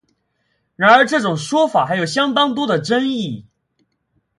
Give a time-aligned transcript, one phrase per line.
[0.75, 3.45] 然而这种说法还有相当多的争议。